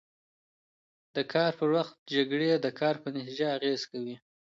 [1.15, 4.15] د کار پر وخت جکړې د کار په نتیجه اغېز کوي.